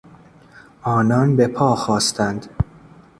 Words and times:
آنان 0.83 1.35
بهپا 1.35 1.75
خاستند. 1.75 2.49